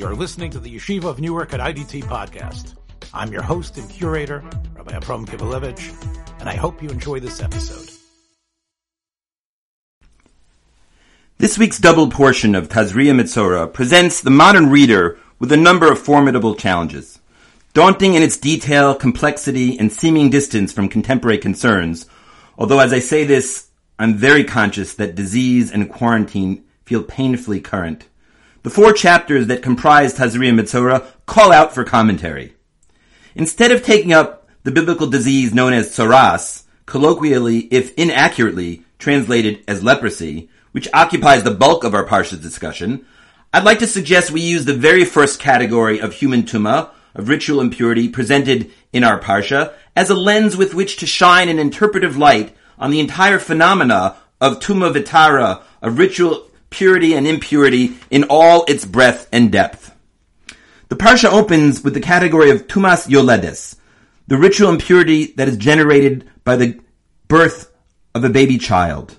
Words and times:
You're 0.00 0.14
listening 0.14 0.50
to 0.52 0.58
the 0.58 0.74
Yeshiva 0.74 1.04
of 1.04 1.20
Newark 1.20 1.52
at 1.52 1.60
IDT 1.60 2.04
podcast. 2.04 2.74
I'm 3.12 3.30
your 3.30 3.42
host 3.42 3.76
and 3.76 3.86
curator, 3.90 4.42
Rabbi 4.74 4.96
Abram 4.96 5.26
Kibalevich, 5.26 5.92
and 6.40 6.48
I 6.48 6.54
hope 6.56 6.82
you 6.82 6.88
enjoy 6.88 7.20
this 7.20 7.42
episode. 7.42 7.90
This 11.36 11.58
week's 11.58 11.78
double 11.78 12.08
portion 12.08 12.54
of 12.54 12.70
Tazria 12.70 13.12
Metzora 13.14 13.70
presents 13.70 14.22
the 14.22 14.30
modern 14.30 14.70
reader 14.70 15.18
with 15.38 15.52
a 15.52 15.58
number 15.58 15.92
of 15.92 15.98
formidable 15.98 16.54
challenges. 16.54 17.18
Daunting 17.74 18.14
in 18.14 18.22
its 18.22 18.38
detail, 18.38 18.94
complexity, 18.94 19.78
and 19.78 19.92
seeming 19.92 20.30
distance 20.30 20.72
from 20.72 20.88
contemporary 20.88 21.36
concerns, 21.36 22.06
although 22.56 22.78
as 22.78 22.94
I 22.94 23.00
say 23.00 23.24
this, 23.24 23.68
I'm 23.98 24.14
very 24.14 24.44
conscious 24.44 24.94
that 24.94 25.14
disease 25.14 25.70
and 25.70 25.90
quarantine 25.90 26.64
feel 26.86 27.02
painfully 27.02 27.60
current. 27.60 28.06
The 28.62 28.70
four 28.70 28.92
chapters 28.92 29.46
that 29.46 29.62
comprise 29.62 30.12
Tazria 30.12 30.52
Metzora 30.52 31.06
call 31.24 31.50
out 31.50 31.74
for 31.74 31.82
commentary. 31.82 32.54
Instead 33.34 33.72
of 33.72 33.82
taking 33.82 34.12
up 34.12 34.48
the 34.64 34.70
biblical 34.70 35.06
disease 35.06 35.54
known 35.54 35.72
as 35.72 35.88
tsaras, 35.88 36.64
colloquially, 36.84 37.60
if 37.70 37.94
inaccurately, 37.94 38.84
translated 38.98 39.64
as 39.66 39.82
leprosy, 39.82 40.50
which 40.72 40.88
occupies 40.92 41.42
the 41.42 41.50
bulk 41.50 41.84
of 41.84 41.94
our 41.94 42.04
Parsha's 42.04 42.40
discussion, 42.40 43.06
I'd 43.54 43.64
like 43.64 43.78
to 43.78 43.86
suggest 43.86 44.30
we 44.30 44.42
use 44.42 44.66
the 44.66 44.74
very 44.74 45.06
first 45.06 45.40
category 45.40 45.98
of 45.98 46.12
human 46.12 46.42
tuma, 46.42 46.90
of 47.14 47.30
ritual 47.30 47.62
impurity 47.62 48.10
presented 48.10 48.70
in 48.92 49.04
our 49.04 49.18
Parsha, 49.18 49.72
as 49.96 50.10
a 50.10 50.14
lens 50.14 50.54
with 50.56 50.74
which 50.74 50.98
to 50.98 51.06
shine 51.06 51.48
an 51.48 51.58
interpretive 51.58 52.18
light 52.18 52.54
on 52.78 52.90
the 52.90 53.00
entire 53.00 53.38
phenomena 53.38 54.16
of 54.38 54.60
tuma 54.60 54.92
vitara, 54.92 55.62
of 55.80 55.96
ritual 55.96 56.49
purity 56.70 57.14
and 57.14 57.26
impurity 57.26 57.96
in 58.10 58.24
all 58.24 58.64
its 58.66 58.84
breadth 58.84 59.28
and 59.32 59.52
depth. 59.52 59.94
The 60.88 60.96
Parsha 60.96 61.30
opens 61.30 61.84
with 61.84 61.94
the 61.94 62.00
category 62.00 62.50
of 62.50 62.66
Tumas 62.66 63.08
Yoledes, 63.08 63.76
the 64.26 64.38
ritual 64.38 64.70
impurity 64.70 65.26
that 65.36 65.48
is 65.48 65.56
generated 65.56 66.28
by 66.44 66.56
the 66.56 66.80
birth 67.28 67.72
of 68.14 68.24
a 68.24 68.30
baby 68.30 68.58
child. 68.58 69.16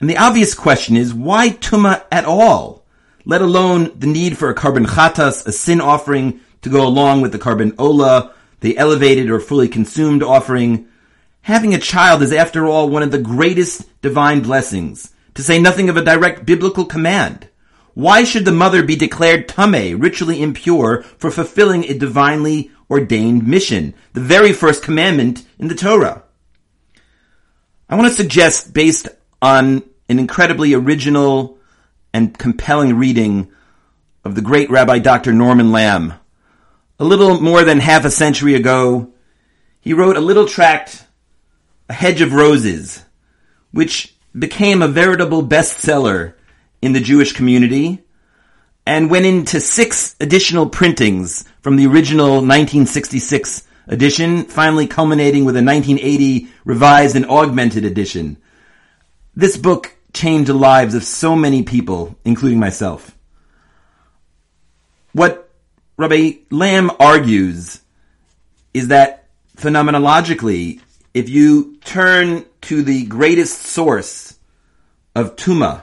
And 0.00 0.10
the 0.10 0.18
obvious 0.18 0.54
question 0.54 0.96
is, 0.96 1.14
why 1.14 1.50
Tuma 1.50 2.04
at 2.10 2.24
all? 2.24 2.84
Let 3.24 3.40
alone 3.40 3.92
the 3.98 4.06
need 4.06 4.36
for 4.36 4.50
a 4.50 4.54
korban 4.54 4.86
chatas, 4.86 5.46
a 5.46 5.52
sin 5.52 5.80
offering, 5.80 6.40
to 6.62 6.70
go 6.70 6.86
along 6.86 7.20
with 7.20 7.32
the 7.32 7.38
korban 7.38 7.72
olah, 7.72 8.32
the 8.60 8.78
elevated 8.78 9.30
or 9.30 9.40
fully 9.40 9.68
consumed 9.68 10.22
offering. 10.22 10.88
Having 11.42 11.74
a 11.74 11.78
child 11.78 12.22
is 12.22 12.32
after 12.32 12.66
all 12.66 12.88
one 12.88 13.02
of 13.02 13.10
the 13.10 13.18
greatest 13.18 13.84
divine 14.02 14.40
blessings 14.40 15.12
to 15.34 15.42
say 15.42 15.58
nothing 15.58 15.88
of 15.88 15.96
a 15.96 16.04
direct 16.04 16.44
biblical 16.44 16.84
command. 16.84 17.48
Why 17.94 18.24
should 18.24 18.44
the 18.44 18.52
mother 18.52 18.82
be 18.82 18.96
declared 18.96 19.48
tame, 19.48 20.00
ritually 20.00 20.42
impure, 20.42 21.02
for 21.18 21.30
fulfilling 21.30 21.84
a 21.84 21.94
divinely 21.94 22.70
ordained 22.90 23.46
mission, 23.46 23.94
the 24.12 24.20
very 24.20 24.52
first 24.52 24.82
commandment 24.82 25.46
in 25.58 25.68
the 25.68 25.74
Torah? 25.74 26.22
I 27.88 27.96
want 27.96 28.08
to 28.08 28.14
suggest, 28.14 28.72
based 28.72 29.08
on 29.42 29.82
an 30.08 30.18
incredibly 30.18 30.72
original 30.72 31.58
and 32.14 32.36
compelling 32.36 32.94
reading 32.96 33.50
of 34.24 34.34
the 34.34 34.40
great 34.40 34.70
Rabbi 34.70 34.98
Dr. 34.98 35.32
Norman 35.32 35.72
Lamm, 35.72 36.14
a 36.98 37.04
little 37.04 37.40
more 37.40 37.64
than 37.64 37.80
half 37.80 38.04
a 38.04 38.10
century 38.10 38.54
ago, 38.54 39.12
he 39.80 39.92
wrote 39.92 40.16
a 40.16 40.20
little 40.20 40.46
tract, 40.46 41.04
A 41.88 41.92
Hedge 41.92 42.20
of 42.20 42.32
Roses, 42.32 43.04
which 43.72 44.14
became 44.38 44.82
a 44.82 44.88
veritable 44.88 45.46
bestseller 45.46 46.34
in 46.80 46.92
the 46.92 47.00
Jewish 47.00 47.32
community 47.32 48.02
and 48.86 49.10
went 49.10 49.26
into 49.26 49.60
six 49.60 50.16
additional 50.20 50.68
printings 50.68 51.44
from 51.60 51.76
the 51.76 51.86
original 51.86 52.34
1966 52.34 53.66
edition, 53.86 54.44
finally 54.44 54.86
culminating 54.86 55.44
with 55.44 55.56
a 55.56 55.62
1980 55.62 56.48
revised 56.64 57.16
and 57.16 57.26
augmented 57.26 57.84
edition. 57.84 58.36
This 59.34 59.56
book 59.56 59.96
changed 60.12 60.48
the 60.48 60.54
lives 60.54 60.94
of 60.94 61.04
so 61.04 61.36
many 61.36 61.62
people, 61.62 62.16
including 62.24 62.58
myself. 62.58 63.16
What 65.12 65.50
Rabbi 65.96 66.38
Lamm 66.50 66.94
argues 66.98 67.80
is 68.74 68.88
that 68.88 69.28
phenomenologically, 69.56 70.80
if 71.14 71.28
you 71.28 71.76
turn 71.84 72.44
to 72.62 72.82
the 72.82 73.06
greatest 73.06 73.60
source 73.62 74.38
of 75.14 75.36
tuma, 75.36 75.82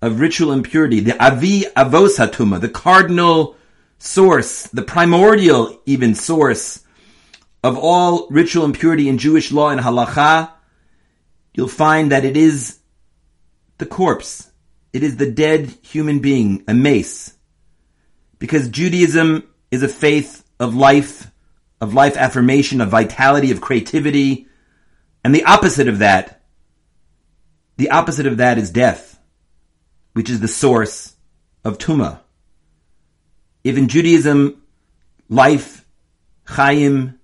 of 0.00 0.20
ritual 0.20 0.52
impurity, 0.52 1.00
the 1.00 1.24
avi 1.24 1.62
avos 1.76 2.18
hatuma, 2.18 2.60
the 2.60 2.68
cardinal 2.68 3.56
source, 3.98 4.64
the 4.68 4.82
primordial 4.82 5.80
even 5.86 6.14
source 6.14 6.80
of 7.64 7.78
all 7.78 8.26
ritual 8.28 8.64
impurity 8.64 9.08
in 9.08 9.18
Jewish 9.18 9.52
law 9.52 9.70
and 9.70 9.80
halacha, 9.80 10.50
you'll 11.54 11.68
find 11.68 12.10
that 12.10 12.24
it 12.24 12.36
is 12.36 12.80
the 13.78 13.86
corpse. 13.86 14.50
It 14.92 15.02
is 15.02 15.16
the 15.16 15.30
dead 15.30 15.72
human 15.82 16.18
being, 16.18 16.64
a 16.68 16.74
meis. 16.74 17.34
Because 18.38 18.68
Judaism 18.68 19.48
is 19.70 19.82
a 19.82 19.88
faith 19.88 20.44
of 20.60 20.74
life, 20.74 21.31
of 21.82 21.94
life 21.94 22.16
affirmation, 22.16 22.80
of 22.80 22.90
vitality, 22.90 23.50
of 23.50 23.60
creativity, 23.60 24.46
and 25.24 25.34
the 25.34 25.42
opposite 25.42 25.88
of 25.88 25.98
that, 25.98 26.40
the 27.76 27.90
opposite 27.90 28.24
of 28.24 28.36
that 28.36 28.56
is 28.56 28.70
death, 28.70 29.18
which 30.12 30.30
is 30.30 30.38
the 30.38 30.46
source 30.46 31.16
of 31.64 31.78
tuma. 31.78 32.20
If 33.64 33.76
in 33.76 33.88
Judaism, 33.88 34.62
life, 35.28 35.84
chayim, 36.46 37.18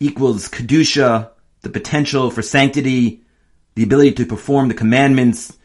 equals 0.00 0.48
kedusha, 0.48 1.32
the 1.60 1.68
potential 1.68 2.30
for 2.30 2.40
sanctity, 2.40 3.22
the 3.74 3.82
ability 3.82 4.12
to 4.12 4.24
perform 4.24 4.68
the 4.68 4.74
commandments, 4.74 5.58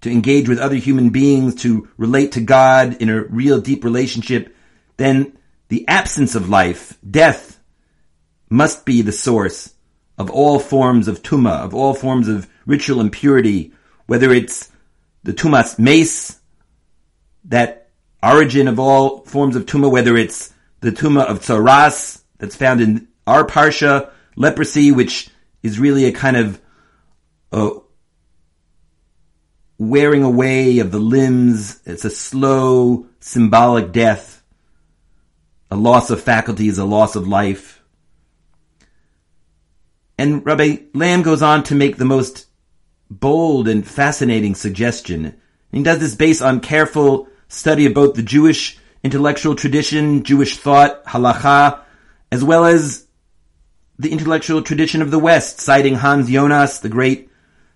to 0.00 0.10
engage 0.10 0.48
with 0.48 0.58
other 0.58 0.76
human 0.76 1.10
beings, 1.10 1.56
to 1.56 1.90
relate 1.98 2.32
to 2.32 2.40
God 2.40 3.02
in 3.02 3.10
a 3.10 3.22
real 3.22 3.60
deep 3.60 3.84
relationship, 3.84 4.56
then 4.96 5.36
the 5.74 5.88
absence 5.88 6.36
of 6.36 6.48
life, 6.48 6.96
death, 7.10 7.58
must 8.48 8.84
be 8.84 9.02
the 9.02 9.10
source 9.10 9.74
of 10.16 10.30
all 10.30 10.60
forms 10.60 11.08
of 11.08 11.20
tuma, 11.20 11.64
of 11.64 11.74
all 11.74 11.94
forms 11.94 12.28
of 12.28 12.48
ritual 12.64 13.00
impurity, 13.00 13.72
whether 14.06 14.32
it's 14.32 14.70
the 15.24 15.32
tumas 15.32 15.76
meis, 15.76 16.38
that 17.46 17.88
origin 18.22 18.68
of 18.68 18.78
all 18.78 19.24
forms 19.24 19.56
of 19.56 19.66
tuma, 19.66 19.90
whether 19.90 20.16
it's 20.16 20.54
the 20.78 20.92
tuma 20.92 21.24
of 21.24 21.40
tsaras 21.40 22.22
that's 22.38 22.54
found 22.54 22.80
in 22.80 23.08
our 23.26 23.44
parsha, 23.44 24.12
leprosy, 24.36 24.92
which 24.92 25.28
is 25.64 25.80
really 25.80 26.04
a 26.04 26.12
kind 26.12 26.36
of 26.36 26.60
a 27.50 27.70
wearing 29.76 30.22
away 30.22 30.78
of 30.78 30.92
the 30.92 31.00
limbs. 31.00 31.80
It's 31.84 32.04
a 32.04 32.10
slow, 32.10 33.06
symbolic 33.18 33.90
death. 33.90 34.33
A 35.70 35.76
loss 35.76 36.10
of 36.10 36.22
faculties, 36.22 36.78
a 36.78 36.84
loss 36.84 37.16
of 37.16 37.26
life. 37.26 37.82
And 40.18 40.44
Rabbi 40.46 40.76
Lamm 40.94 41.22
goes 41.22 41.42
on 41.42 41.64
to 41.64 41.74
make 41.74 41.96
the 41.96 42.04
most 42.04 42.46
bold 43.10 43.68
and 43.68 43.86
fascinating 43.86 44.54
suggestion. 44.54 45.36
He 45.72 45.82
does 45.82 45.98
this 45.98 46.14
based 46.14 46.42
on 46.42 46.60
careful 46.60 47.28
study 47.48 47.86
of 47.86 47.94
both 47.94 48.14
the 48.14 48.22
Jewish 48.22 48.78
intellectual 49.02 49.54
tradition, 49.54 50.22
Jewish 50.22 50.56
thought, 50.56 51.04
halacha, 51.04 51.80
as 52.30 52.42
well 52.42 52.64
as 52.64 53.06
the 53.98 54.10
intellectual 54.10 54.62
tradition 54.62 55.02
of 55.02 55.10
the 55.10 55.18
West, 55.18 55.60
citing 55.60 55.94
Hans 55.94 56.28
Jonas, 56.28 56.78
the 56.78 56.88
great 56.88 57.30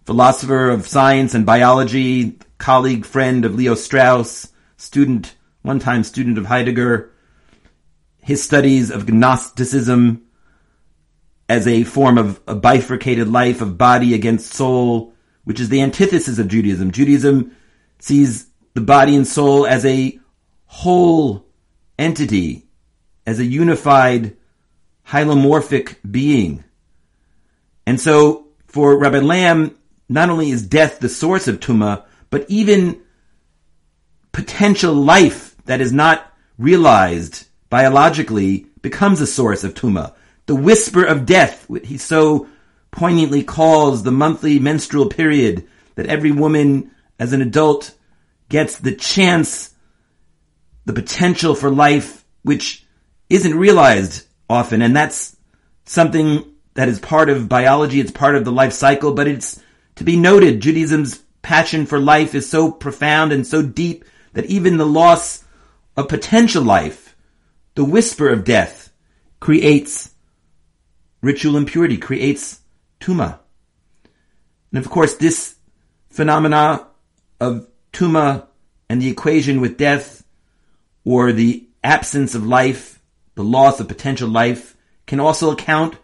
philosopher 0.04 0.70
of 0.70 0.86
science 0.86 1.34
and 1.34 1.44
biology, 1.44 2.38
colleague, 2.56 3.04
friend 3.04 3.44
of 3.44 3.54
Leo 3.54 3.74
Strauss, 3.74 4.48
student, 4.76 5.36
one-time 5.62 6.02
student 6.02 6.38
of 6.38 6.46
Heidegger, 6.46 7.12
his 8.28 8.42
studies 8.42 8.90
of 8.90 9.08
Gnosticism, 9.08 10.22
as 11.48 11.66
a 11.66 11.82
form 11.84 12.18
of 12.18 12.38
a 12.46 12.54
bifurcated 12.54 13.26
life 13.26 13.62
of 13.62 13.78
body 13.78 14.12
against 14.12 14.52
soul, 14.52 15.14
which 15.44 15.58
is 15.58 15.70
the 15.70 15.80
antithesis 15.80 16.38
of 16.38 16.46
Judaism. 16.46 16.90
Judaism 16.90 17.56
sees 18.00 18.48
the 18.74 18.82
body 18.82 19.16
and 19.16 19.26
soul 19.26 19.66
as 19.66 19.86
a 19.86 20.20
whole 20.66 21.46
entity, 21.98 22.66
as 23.26 23.38
a 23.38 23.46
unified, 23.46 24.36
hylomorphic 25.06 25.96
being. 26.10 26.64
And 27.86 27.98
so, 27.98 28.48
for 28.66 28.98
Rabbi 28.98 29.20
Lamm, 29.20 29.74
not 30.06 30.28
only 30.28 30.50
is 30.50 30.66
death 30.66 30.98
the 30.98 31.08
source 31.08 31.48
of 31.48 31.60
Tuma, 31.60 32.04
but 32.28 32.44
even 32.50 33.00
potential 34.32 34.92
life 34.92 35.56
that 35.64 35.80
is 35.80 35.94
not 35.94 36.30
realized 36.58 37.47
biologically 37.70 38.66
becomes 38.82 39.20
a 39.20 39.26
source 39.26 39.64
of 39.64 39.74
Tuma 39.74 40.14
the 40.48 40.56
whisper 40.56 41.04
of 41.04 41.26
death, 41.26 41.66
he 41.84 41.98
so 41.98 42.48
poignantly 42.90 43.44
calls 43.44 44.02
the 44.02 44.10
monthly 44.10 44.58
menstrual 44.58 45.10
period 45.10 45.68
that 45.94 46.06
every 46.06 46.32
woman 46.32 46.90
as 47.18 47.34
an 47.34 47.42
adult 47.42 47.94
gets 48.48 48.78
the 48.78 48.94
chance, 48.94 49.74
the 50.86 50.94
potential 50.94 51.54
for 51.54 51.70
life, 51.70 52.24
which 52.42 52.86
isn't 53.28 53.58
realized 53.58 54.26
often. 54.48 54.80
And 54.80 54.96
that's 54.96 55.36
something 55.84 56.50
that 56.72 56.88
is 56.88 56.98
part 56.98 57.28
of 57.28 57.46
biology. 57.46 58.00
It's 58.00 58.10
part 58.10 58.34
of 58.34 58.46
the 58.46 58.52
life 58.52 58.72
cycle, 58.72 59.12
but 59.12 59.28
it's 59.28 59.62
to 59.96 60.04
be 60.04 60.16
noted. 60.16 60.62
Judaism's 60.62 61.18
passion 61.42 61.84
for 61.84 62.00
life 62.00 62.34
is 62.34 62.48
so 62.48 62.72
profound 62.72 63.32
and 63.32 63.46
so 63.46 63.60
deep 63.60 64.06
that 64.32 64.46
even 64.46 64.78
the 64.78 64.86
loss 64.86 65.44
of 65.94 66.08
potential 66.08 66.62
life, 66.62 67.07
the 67.78 67.84
whisper 67.84 68.28
of 68.28 68.42
death, 68.42 68.92
creates 69.38 70.10
ritual 71.20 71.56
impurity, 71.56 71.96
creates 71.96 72.60
tuma. 72.98 73.38
And 74.72 74.84
of 74.84 74.90
course, 74.90 75.14
this 75.14 75.54
phenomena 76.10 76.88
of 77.40 77.68
tuma 77.92 78.48
and 78.88 79.00
the 79.00 79.08
equation 79.08 79.60
with 79.60 79.76
death 79.76 80.24
or 81.04 81.30
the 81.30 81.68
absence 81.84 82.34
of 82.34 82.44
life, 82.44 83.00
the 83.36 83.44
loss 83.44 83.78
of 83.78 83.86
potential 83.86 84.28
life, 84.28 84.76
can 85.06 85.20
also 85.20 85.52
account 85.52 85.98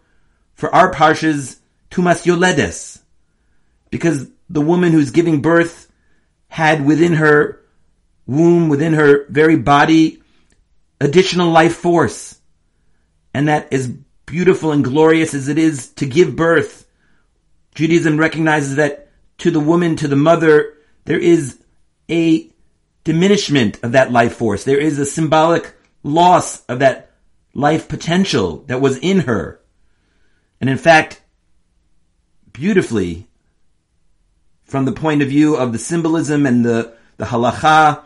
for 0.55 0.73
our 0.73 0.93
parsha's 0.93 1.59
tumas 1.91 2.25
yoledes. 2.25 3.03
Because 3.91 4.29
the 4.49 4.61
woman 4.61 4.93
who's 4.93 5.11
giving 5.11 5.43
birth 5.43 5.91
had 6.47 6.87
within 6.87 7.15
her 7.15 7.61
womb, 8.29 8.69
within 8.69 8.93
her 8.93 9.26
very 9.29 9.56
body, 9.56 10.21
additional 11.00 11.50
life 11.50 11.76
force. 11.76 12.38
And 13.32 13.49
that 13.49 13.73
as 13.73 13.88
beautiful 14.26 14.73
and 14.73 14.85
glorious 14.85 15.35
as 15.35 15.49
it 15.49 15.58
is 15.58 15.88
to 15.94 16.06
give 16.06 16.37
birth, 16.37 16.87
Judaism 17.75 18.19
recognizes 18.19 18.76
that 18.76 19.08
to 19.38 19.50
the 19.50 19.61
woman, 19.61 19.96
to 19.96 20.08
the 20.08 20.17
mother, 20.17 20.75
there 21.05 21.19
is 21.19 21.58
a 22.11 22.49
diminishment 23.02 23.82
of 23.82 23.93
that 23.93 24.12
life 24.12 24.37
force. 24.37 24.64
There 24.64 24.79
is 24.79 24.99
a 24.99 25.06
symbolic 25.06 25.75
loss 26.02 26.64
of 26.67 26.79
that 26.79 27.11
life 27.52 27.88
potential 27.88 28.58
that 28.67 28.81
was 28.81 28.99
in 28.99 29.20
her. 29.20 29.61
And 30.61 30.70
in 30.70 30.79
fact, 30.79 31.20
beautifully, 32.52 33.26
from 34.64 34.85
the 34.85 34.93
point 34.93 35.23
of 35.23 35.29
view 35.29 35.56
of 35.56 35.73
the 35.73 35.79
symbolism 35.79 36.47
and 36.47 36.64
the, 36.64 36.94
the 37.17 37.26
halacha, 37.26 38.02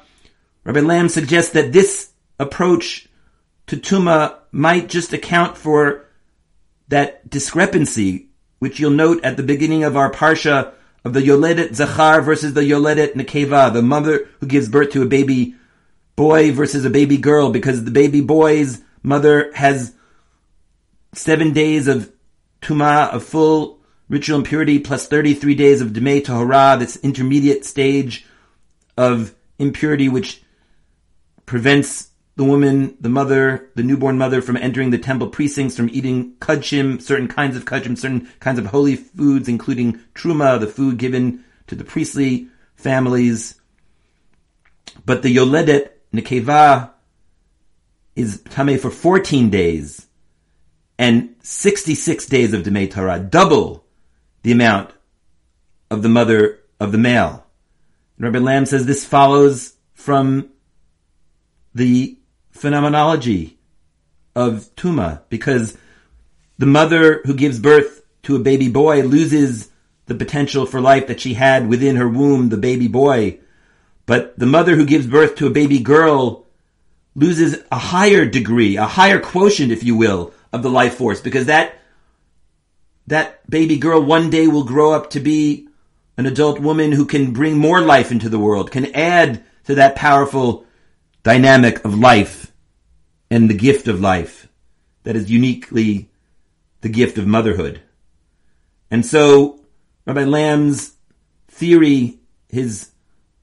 Rabbi 0.64 0.80
Lamm 0.80 1.08
suggests 1.08 1.52
that 1.52 1.72
this 1.72 2.10
approach 2.38 3.08
to 3.66 3.76
Tuma 3.76 4.38
might 4.52 4.88
just 4.88 5.12
account 5.12 5.56
for 5.56 6.06
that 6.88 7.28
discrepancy, 7.28 8.28
which 8.58 8.80
you'll 8.80 8.90
note 8.90 9.22
at 9.24 9.36
the 9.36 9.42
beginning 9.42 9.84
of 9.84 9.96
our 9.96 10.10
Parsha 10.10 10.72
of 11.04 11.12
the 11.12 11.20
Yoledet 11.20 11.74
Zachar 11.74 12.22
versus 12.22 12.54
the 12.54 12.62
Yoledet 12.62 13.14
Nekeva, 13.14 13.72
the 13.72 13.82
mother 13.82 14.28
who 14.40 14.46
gives 14.46 14.68
birth 14.68 14.90
to 14.92 15.02
a 15.02 15.06
baby 15.06 15.54
boy 16.16 16.50
versus 16.52 16.84
a 16.84 16.90
baby 16.90 17.16
girl, 17.16 17.50
because 17.50 17.84
the 17.84 17.90
baby 17.90 18.20
boy's 18.20 18.82
mother 19.02 19.52
has 19.54 19.94
seven 21.14 21.52
days 21.52 21.88
of 21.88 22.12
Tuma, 22.60 23.10
of 23.10 23.22
full 23.22 23.78
ritual 24.08 24.38
impurity, 24.38 24.78
plus 24.78 25.06
33 25.06 25.54
days 25.54 25.80
of 25.80 25.90
Demei 25.90 26.24
Tahora, 26.24 26.78
this 26.78 26.96
intermediate 26.96 27.64
stage 27.64 28.26
of 28.96 29.34
impurity 29.58 30.08
which 30.08 30.42
prevents 31.46 32.07
the 32.38 32.44
woman, 32.44 32.96
the 33.00 33.08
mother, 33.08 33.68
the 33.74 33.82
newborn 33.82 34.16
mother 34.16 34.40
from 34.40 34.56
entering 34.56 34.90
the 34.90 34.96
temple 34.98 35.26
precincts, 35.26 35.76
from 35.76 35.90
eating 35.90 36.34
kudshim, 36.34 37.02
certain 37.02 37.26
kinds 37.26 37.56
of 37.56 37.64
kudshim, 37.64 37.98
certain 37.98 38.28
kinds 38.38 38.60
of 38.60 38.66
holy 38.66 38.94
foods, 38.94 39.48
including 39.48 40.00
truma, 40.14 40.60
the 40.60 40.68
food 40.68 40.98
given 40.98 41.44
to 41.66 41.74
the 41.74 41.82
priestly 41.82 42.46
families. 42.76 43.60
But 45.04 45.22
the 45.22 45.34
yoledet 45.34 45.90
nekeva 46.14 46.92
is 48.14 48.40
tame 48.42 48.78
for 48.78 48.92
14 48.92 49.50
days 49.50 50.06
and 50.96 51.34
66 51.42 52.24
days 52.26 52.52
of 52.52 52.62
Demei 52.62 52.88
Tahora, 52.88 53.28
double 53.28 53.84
the 54.42 54.52
amount 54.52 54.92
of 55.90 56.04
the 56.04 56.08
mother 56.08 56.60
of 56.78 56.92
the 56.92 56.98
male. 56.98 57.44
Rabbi 58.16 58.38
Lamm 58.38 58.68
says 58.68 58.86
this 58.86 59.04
follows 59.04 59.74
from 59.94 60.50
the 61.74 62.14
phenomenology 62.50 63.58
of 64.34 64.68
Tuma 64.76 65.22
because 65.28 65.76
the 66.58 66.66
mother 66.66 67.22
who 67.24 67.34
gives 67.34 67.58
birth 67.58 68.02
to 68.24 68.36
a 68.36 68.40
baby 68.40 68.68
boy 68.68 69.02
loses 69.02 69.70
the 70.06 70.14
potential 70.14 70.66
for 70.66 70.80
life 70.80 71.06
that 71.06 71.20
she 71.20 71.34
had 71.34 71.68
within 71.68 71.96
her 71.96 72.08
womb, 72.08 72.48
the 72.48 72.56
baby 72.56 72.88
boy. 72.88 73.38
But 74.06 74.38
the 74.38 74.46
mother 74.46 74.74
who 74.74 74.86
gives 74.86 75.06
birth 75.06 75.36
to 75.36 75.46
a 75.46 75.50
baby 75.50 75.80
girl 75.80 76.46
loses 77.14 77.56
a 77.70 77.78
higher 77.78 78.24
degree, 78.24 78.76
a 78.76 78.84
higher 78.84 79.20
quotient, 79.20 79.72
if 79.72 79.84
you 79.84 79.96
will, 79.96 80.32
of 80.52 80.62
the 80.62 80.70
life 80.70 80.94
force 80.94 81.20
because 81.20 81.46
that 81.46 81.74
that 83.06 83.48
baby 83.50 83.78
girl 83.78 84.02
one 84.02 84.30
day 84.30 84.46
will 84.46 84.64
grow 84.64 84.92
up 84.92 85.10
to 85.10 85.20
be 85.20 85.68
an 86.16 86.26
adult 86.26 86.60
woman 86.60 86.92
who 86.92 87.06
can 87.06 87.32
bring 87.32 87.56
more 87.56 87.80
life 87.80 88.12
into 88.12 88.28
the 88.28 88.38
world, 88.38 88.70
can 88.70 88.94
add 88.94 89.42
to 89.64 89.76
that 89.76 89.96
powerful 89.96 90.66
dynamic 91.28 91.84
of 91.84 91.94
life 91.94 92.54
and 93.30 93.50
the 93.50 93.54
gift 93.54 93.86
of 93.86 94.00
life 94.00 94.48
that 95.02 95.14
is 95.14 95.30
uniquely 95.30 96.10
the 96.80 96.88
gift 96.88 97.18
of 97.18 97.26
motherhood. 97.26 97.82
And 98.90 99.04
so 99.04 99.60
Rabbi 100.06 100.24
Lamm's 100.24 100.96
theory, 101.48 102.18
his 102.48 102.92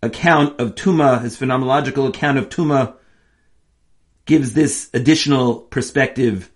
account 0.01 0.59
of 0.59 0.73
Tuma, 0.73 1.21
his 1.21 1.37
phenomenological 1.37 2.09
account 2.09 2.39
of 2.39 2.49
Tuma, 2.49 2.95
gives 4.25 4.53
this 4.53 4.89
additional 4.91 5.59
perspective 5.59 6.51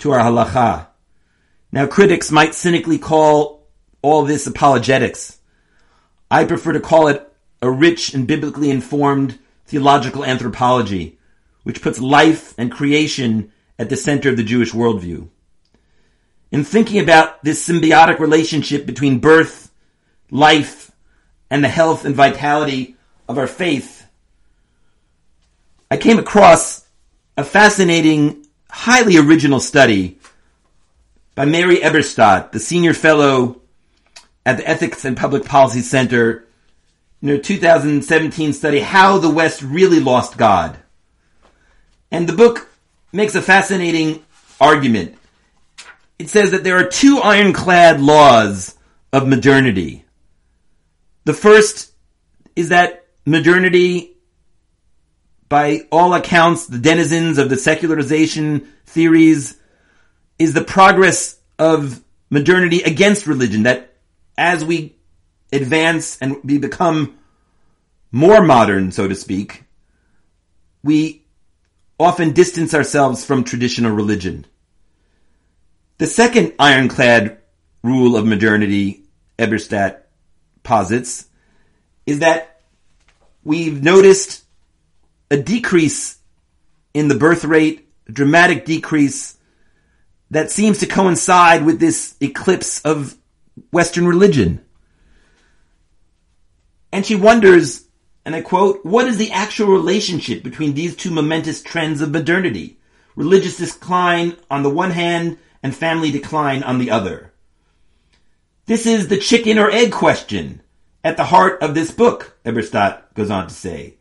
to 0.00 0.10
our 0.10 0.18
halacha. 0.18 0.88
Now 1.70 1.86
critics 1.86 2.32
might 2.32 2.56
cynically 2.56 2.98
call 2.98 3.68
all 4.02 4.24
this 4.24 4.48
apologetics. 4.48 5.38
I 6.28 6.44
prefer 6.44 6.72
to 6.72 6.80
call 6.80 7.06
it 7.06 7.32
a 7.62 7.70
rich 7.70 8.14
and 8.14 8.26
biblically 8.26 8.70
informed 8.70 9.38
theological 9.66 10.24
anthropology, 10.24 11.18
which 11.62 11.82
puts 11.82 12.00
life 12.00 12.54
and 12.58 12.70
creation 12.70 13.52
at 13.78 13.88
the 13.88 13.96
center 13.96 14.30
of 14.30 14.36
the 14.36 14.42
Jewish 14.42 14.72
worldview. 14.72 15.28
In 16.50 16.64
thinking 16.64 17.00
about 17.00 17.42
this 17.42 17.66
symbiotic 17.66 18.18
relationship 18.18 18.84
between 18.84 19.20
birth, 19.20 19.72
life, 20.30 20.90
and 21.50 21.64
the 21.64 21.68
health 21.68 22.04
and 22.04 22.14
vitality 22.14 22.96
of 23.28 23.38
our 23.38 23.46
faith, 23.46 24.06
I 25.90 25.96
came 25.96 26.18
across 26.18 26.86
a 27.36 27.44
fascinating, 27.44 28.46
highly 28.70 29.16
original 29.16 29.60
study 29.60 30.18
by 31.34 31.44
Mary 31.44 31.78
Eberstadt, 31.78 32.52
the 32.52 32.60
senior 32.60 32.94
fellow 32.94 33.60
at 34.44 34.58
the 34.58 34.68
Ethics 34.68 35.04
and 35.04 35.16
Public 35.16 35.44
Policy 35.44 35.80
Center 35.80 36.46
in 37.22 37.28
her 37.28 37.38
2017 37.38 38.52
study, 38.52 38.80
How 38.80 39.18
the 39.18 39.30
West 39.30 39.62
Really 39.62 40.00
Lost 40.00 40.36
God. 40.36 40.76
And 42.10 42.28
the 42.28 42.32
book 42.34 42.68
makes 43.12 43.34
a 43.36 43.42
fascinating 43.42 44.24
argument. 44.60 45.16
It 46.18 46.28
says 46.28 46.50
that 46.50 46.64
there 46.64 46.78
are 46.78 46.88
two 46.88 47.18
ironclad 47.18 48.00
laws 48.00 48.76
of 49.12 49.28
modernity. 49.28 50.04
The 51.24 51.32
first 51.32 51.92
is 52.56 52.70
that 52.70 53.06
modernity, 53.24 54.16
by 55.48 55.86
all 55.92 56.14
accounts, 56.14 56.66
the 56.66 56.78
denizens 56.78 57.38
of 57.38 57.48
the 57.48 57.56
secularization 57.56 58.68
theories, 58.86 59.56
is 60.38 60.54
the 60.54 60.64
progress 60.64 61.38
of 61.58 62.02
modernity 62.30 62.82
against 62.82 63.26
religion. 63.26 63.62
That 63.62 63.94
as 64.36 64.64
we 64.64 64.96
advance 65.52 66.18
and 66.20 66.42
we 66.42 66.58
become 66.58 67.18
more 68.10 68.42
modern, 68.42 68.92
so 68.92 69.08
to 69.08 69.14
speak, 69.14 69.64
we 70.82 71.22
often 71.98 72.32
distance 72.32 72.74
ourselves 72.74 73.24
from 73.24 73.44
traditional 73.44 73.92
religion. 73.92 74.44
The 75.98 76.06
second 76.06 76.54
ironclad 76.58 77.38
rule 77.82 78.16
of 78.16 78.26
modernity, 78.26 79.04
Eberstadt 79.38 80.02
posits, 80.62 81.26
is 82.06 82.20
that 82.20 82.60
we've 83.44 83.82
noticed 83.82 84.42
a 85.30 85.36
decrease 85.36 86.18
in 86.92 87.08
the 87.08 87.14
birth 87.14 87.44
rate, 87.44 87.88
a 88.08 88.12
dramatic 88.12 88.64
decrease 88.64 89.36
that 90.30 90.50
seems 90.50 90.78
to 90.78 90.86
coincide 90.86 91.64
with 91.64 91.78
this 91.78 92.16
eclipse 92.20 92.80
of 92.82 93.16
Western 93.70 94.06
religion. 94.06 94.64
And 96.92 97.06
she 97.06 97.14
wonders, 97.14 97.86
and 98.24 98.34
I 98.34 98.42
quote, 98.42 98.84
what 98.84 99.08
is 99.08 99.16
the 99.16 99.32
actual 99.32 99.68
relationship 99.68 100.42
between 100.42 100.74
these 100.74 100.94
two 100.94 101.10
momentous 101.10 101.62
trends 101.62 102.00
of 102.02 102.10
modernity? 102.10 102.78
Religious 103.16 103.56
decline 103.56 104.36
on 104.50 104.62
the 104.62 104.70
one 104.70 104.90
hand 104.90 105.38
and 105.62 105.74
family 105.74 106.10
decline 106.10 106.62
on 106.62 106.78
the 106.78 106.90
other. 106.90 107.32
This 108.66 108.86
is 108.86 109.08
the 109.08 109.18
chicken 109.18 109.58
or 109.58 109.70
egg 109.70 109.90
question 109.90 110.60
at 111.02 111.16
the 111.16 111.24
heart 111.24 111.62
of 111.62 111.74
this 111.74 111.90
book, 111.90 112.38
Eberstadt 112.44 113.12
goes 113.14 113.30
on 113.30 113.48
to 113.48 113.54
say. 113.54 113.96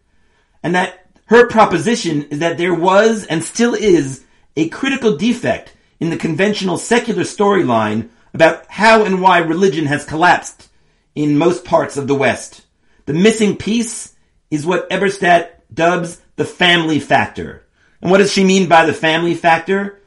And 0.62 0.76
that 0.76 1.08
Her 1.32 1.48
proposition 1.48 2.24
is 2.24 2.40
that 2.40 2.58
there 2.58 2.76
was 2.76 3.26
and 3.26 3.42
still 3.42 3.74
is 3.74 4.26
a 4.58 4.68
critical 4.68 5.16
defect 5.16 5.74
in 5.98 6.10
the 6.10 6.18
conventional 6.18 6.78
secular 6.78 7.24
storyline 7.24 8.10
about 8.34 8.66
how 8.68 9.06
and 9.06 9.22
why 9.22 9.38
religion 9.38 9.86
has 9.86 10.04
collapsed 10.04 10.68
in 11.16 11.38
most 11.38 11.64
parts 11.64 11.96
of 11.96 12.08
the 12.08 12.16
West. 12.16 12.66
The 13.12 13.20
missing 13.20 13.58
piece 13.58 14.16
is 14.50 14.66
what 14.66 14.90
Eberstadt 14.90 15.50
dubs 15.74 16.22
the 16.38 16.46
family 16.46 17.02
factor. 17.02 17.66
And 18.02 18.10
what 18.10 18.20
does 18.20 18.32
she 18.32 18.46
mean 18.46 18.70
by 18.70 18.86
the 18.86 18.94
family 18.94 19.36
factor? 19.36 20.00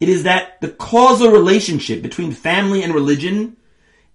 It 0.00 0.08
is 0.08 0.22
that 0.22 0.58
the 0.62 0.70
causal 0.70 1.30
relationship 1.30 2.00
between 2.00 2.32
family 2.32 2.82
and 2.82 2.94
religion 2.94 3.58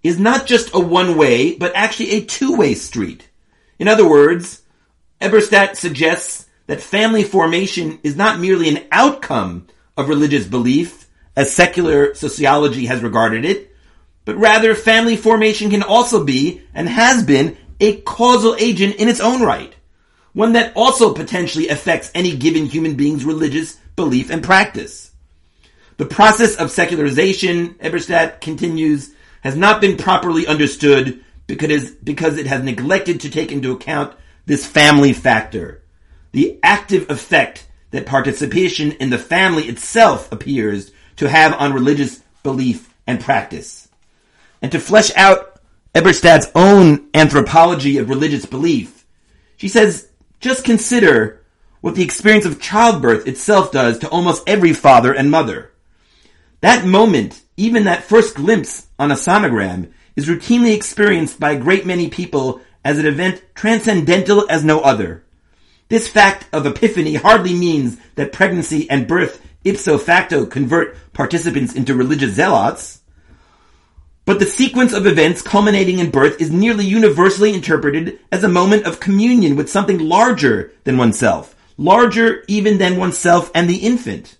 is 0.02 0.18
not 0.18 0.46
just 0.46 0.74
a 0.74 0.80
one 0.80 1.16
way, 1.16 1.54
but 1.54 1.76
actually 1.76 2.10
a 2.10 2.24
two 2.24 2.56
way 2.56 2.74
street. 2.74 3.30
In 3.78 3.86
other 3.86 4.08
words, 4.08 4.62
Eberstadt 5.20 5.76
suggests 5.76 6.48
that 6.66 6.80
family 6.80 7.22
formation 7.22 8.00
is 8.02 8.16
not 8.16 8.40
merely 8.40 8.68
an 8.68 8.84
outcome 8.90 9.68
of 9.96 10.08
religious 10.08 10.44
belief, 10.44 11.08
as 11.36 11.52
secular 11.54 12.16
sociology 12.16 12.86
has 12.86 13.00
regarded 13.00 13.44
it, 13.44 13.70
but 14.24 14.36
rather 14.36 14.74
family 14.74 15.16
formation 15.16 15.70
can 15.70 15.84
also 15.84 16.24
be, 16.24 16.62
and 16.74 16.88
has 16.88 17.22
been, 17.22 17.56
a 17.84 18.00
causal 18.00 18.56
agent 18.58 18.96
in 18.96 19.08
its 19.08 19.20
own 19.20 19.42
right. 19.42 19.74
One 20.32 20.54
that 20.54 20.72
also 20.74 21.14
potentially 21.14 21.68
affects 21.68 22.10
any 22.14 22.36
given 22.36 22.66
human 22.66 22.94
being's 22.94 23.24
religious 23.24 23.76
belief 23.94 24.30
and 24.30 24.42
practice. 24.42 25.12
The 25.96 26.06
process 26.06 26.56
of 26.56 26.72
secularization, 26.72 27.74
Eberstadt 27.74 28.40
continues, 28.40 29.14
has 29.42 29.54
not 29.54 29.80
been 29.80 29.96
properly 29.96 30.46
understood 30.46 31.22
because, 31.46 31.92
it 32.02 32.46
has 32.46 32.62
neglected 32.64 33.20
to 33.20 33.30
take 33.30 33.52
into 33.52 33.72
account 33.72 34.16
this 34.46 34.66
family 34.66 35.12
factor. 35.12 35.82
The 36.32 36.58
active 36.62 37.10
effect 37.10 37.66
that 37.90 38.06
participation 38.06 38.92
in 38.92 39.10
the 39.10 39.18
family 39.18 39.64
itself 39.64 40.32
appears 40.32 40.90
to 41.16 41.28
have 41.28 41.52
on 41.54 41.72
religious 41.72 42.22
belief 42.42 42.92
and 43.06 43.20
practice. 43.20 43.88
And 44.60 44.72
to 44.72 44.80
flesh 44.80 45.14
out 45.16 45.53
Eberstadt's 45.94 46.50
own 46.54 47.08
anthropology 47.14 47.98
of 47.98 48.08
religious 48.08 48.46
belief, 48.46 49.06
she 49.56 49.68
says, 49.68 50.08
just 50.40 50.64
consider 50.64 51.40
what 51.80 51.94
the 51.94 52.02
experience 52.02 52.46
of 52.46 52.60
childbirth 52.60 53.28
itself 53.28 53.70
does 53.70 53.98
to 53.98 54.08
almost 54.08 54.42
every 54.48 54.72
father 54.72 55.12
and 55.12 55.30
mother. 55.30 55.70
That 56.62 56.86
moment, 56.86 57.42
even 57.56 57.84
that 57.84 58.04
first 58.04 58.34
glimpse 58.34 58.86
on 58.98 59.10
a 59.12 59.14
sonogram, 59.14 59.92
is 60.16 60.26
routinely 60.28 60.74
experienced 60.74 61.38
by 61.38 61.52
a 61.52 61.60
great 61.60 61.86
many 61.86 62.08
people 62.08 62.60
as 62.84 62.98
an 62.98 63.06
event 63.06 63.42
transcendental 63.54 64.46
as 64.50 64.64
no 64.64 64.80
other. 64.80 65.24
This 65.88 66.08
fact 66.08 66.46
of 66.52 66.66
epiphany 66.66 67.14
hardly 67.14 67.54
means 67.54 67.98
that 68.14 68.32
pregnancy 68.32 68.88
and 68.90 69.06
birth 69.06 69.40
ipso 69.64 69.98
facto 69.98 70.46
convert 70.46 70.96
participants 71.12 71.74
into 71.74 71.94
religious 71.94 72.32
zealots. 72.32 73.00
But 74.26 74.38
the 74.38 74.46
sequence 74.46 74.92
of 74.92 75.06
events 75.06 75.42
culminating 75.42 75.98
in 75.98 76.10
birth 76.10 76.40
is 76.40 76.50
nearly 76.50 76.86
universally 76.86 77.52
interpreted 77.52 78.18
as 78.32 78.42
a 78.42 78.48
moment 78.48 78.86
of 78.86 79.00
communion 79.00 79.54
with 79.54 79.70
something 79.70 79.98
larger 79.98 80.72
than 80.84 80.96
oneself, 80.96 81.54
larger 81.76 82.42
even 82.48 82.78
than 82.78 82.96
oneself 82.96 83.50
and 83.54 83.68
the 83.68 83.76
infant. 83.76 84.38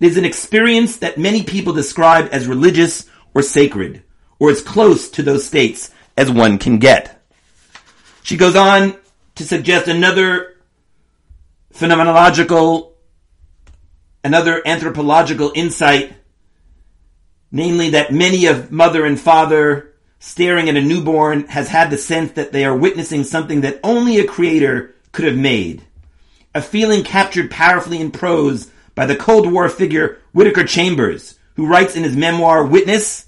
It 0.00 0.06
is 0.06 0.16
an 0.16 0.24
experience 0.24 0.96
that 0.98 1.18
many 1.18 1.44
people 1.44 1.72
describe 1.72 2.28
as 2.32 2.48
religious 2.48 3.08
or 3.32 3.42
sacred, 3.42 4.02
or 4.38 4.50
as 4.50 4.60
close 4.60 5.08
to 5.10 5.22
those 5.22 5.46
states 5.46 5.90
as 6.16 6.30
one 6.30 6.58
can 6.58 6.78
get. 6.78 7.22
She 8.22 8.36
goes 8.36 8.56
on 8.56 8.96
to 9.36 9.44
suggest 9.44 9.86
another 9.86 10.56
phenomenological, 11.72 12.92
another 14.24 14.66
anthropological 14.66 15.52
insight, 15.54 16.12
namely 17.56 17.90
that 17.90 18.12
many 18.12 18.44
of 18.44 18.70
mother 18.70 19.06
and 19.06 19.18
father 19.18 19.94
staring 20.18 20.68
at 20.68 20.76
a 20.76 20.82
newborn 20.82 21.48
has 21.48 21.68
had 21.68 21.90
the 21.90 21.96
sense 21.96 22.32
that 22.32 22.52
they 22.52 22.66
are 22.66 22.76
witnessing 22.76 23.24
something 23.24 23.62
that 23.62 23.80
only 23.82 24.18
a 24.18 24.26
creator 24.26 24.94
could 25.12 25.24
have 25.24 25.36
made. 25.36 25.82
A 26.54 26.60
feeling 26.60 27.02
captured 27.02 27.50
powerfully 27.50 27.98
in 27.98 28.10
prose 28.10 28.70
by 28.94 29.06
the 29.06 29.16
Cold 29.16 29.50
War 29.50 29.70
figure 29.70 30.18
Whittaker 30.32 30.64
Chambers, 30.64 31.38
who 31.54 31.66
writes 31.66 31.96
in 31.96 32.04
his 32.04 32.14
memoir 32.14 32.62
Witness, 32.64 33.26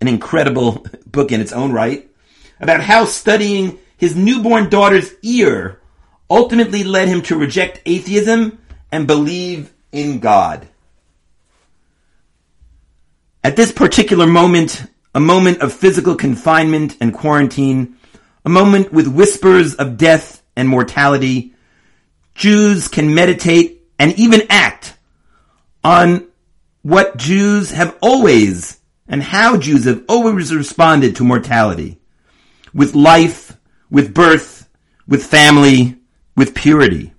an 0.00 0.08
incredible 0.08 0.86
book 1.06 1.32
in 1.32 1.40
its 1.40 1.52
own 1.52 1.72
right, 1.72 2.06
about 2.60 2.82
how 2.82 3.06
studying 3.06 3.78
his 3.96 4.14
newborn 4.14 4.68
daughter's 4.68 5.14
ear 5.22 5.80
ultimately 6.28 6.84
led 6.84 7.08
him 7.08 7.22
to 7.22 7.38
reject 7.38 7.80
atheism 7.86 8.58
and 8.92 9.06
believe 9.06 9.72
in 9.90 10.18
God. 10.18 10.68
At 13.44 13.56
this 13.56 13.70
particular 13.70 14.26
moment, 14.26 14.86
a 15.14 15.20
moment 15.20 15.60
of 15.60 15.70
physical 15.70 16.14
confinement 16.14 16.96
and 16.98 17.12
quarantine, 17.12 17.96
a 18.42 18.48
moment 18.48 18.90
with 18.90 19.06
whispers 19.06 19.74
of 19.74 19.98
death 19.98 20.42
and 20.56 20.66
mortality, 20.66 21.52
Jews 22.34 22.88
can 22.88 23.14
meditate 23.14 23.82
and 23.98 24.18
even 24.18 24.46
act 24.48 24.96
on 25.84 26.26
what 26.80 27.18
Jews 27.18 27.70
have 27.72 27.94
always 28.00 28.80
and 29.06 29.22
how 29.22 29.58
Jews 29.58 29.84
have 29.84 30.02
always 30.08 30.54
responded 30.54 31.16
to 31.16 31.24
mortality. 31.24 31.98
With 32.72 32.94
life, 32.94 33.58
with 33.90 34.14
birth, 34.14 34.70
with 35.06 35.22
family, 35.22 35.98
with 36.34 36.54
purity. 36.54 37.12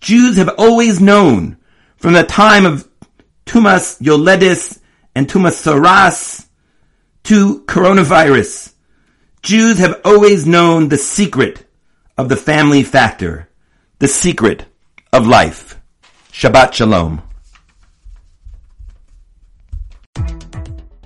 Jews 0.00 0.38
have 0.38 0.50
always 0.58 1.00
known 1.00 1.56
from 1.96 2.14
the 2.14 2.24
time 2.24 2.66
of 2.66 2.88
Tumas 3.46 4.00
Yoledis 4.02 4.80
and 5.16 5.26
Tumas 5.26 5.56
Soras 5.64 6.46
to 7.24 7.62
coronavirus. 7.62 8.74
Jews 9.42 9.78
have 9.78 10.00
always 10.04 10.46
known 10.46 10.88
the 10.88 10.98
secret 10.98 11.64
of 12.18 12.28
the 12.28 12.36
family 12.36 12.82
factor, 12.82 13.48
the 13.98 14.08
secret 14.08 14.66
of 15.14 15.26
life. 15.26 15.80
Shabbat 16.32 16.74
Shalom. 16.74 17.22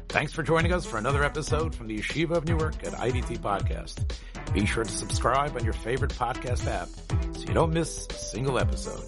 Thanks 0.09 0.33
for 0.33 0.43
joining 0.43 0.73
us 0.73 0.85
for 0.85 0.99
another 0.99 1.23
episode 1.23 1.73
from 1.73 1.87
the 1.87 1.97
Yeshiva 1.97 2.33
of 2.33 2.49
Newark 2.49 2.83
at 2.85 2.95
IDT 2.95 3.39
Podcast. 3.39 4.13
Be 4.53 4.67
sure 4.67 4.83
to 4.83 4.91
subscribe 4.91 5.55
on 5.55 5.63
your 5.63 5.73
favorite 5.73 6.11
podcast 6.11 6.67
app 6.67 6.89
so 7.37 7.43
you 7.47 7.55
don't 7.55 7.73
miss 7.73 8.09
a 8.11 8.15
single 8.15 8.59
episode. 8.59 9.07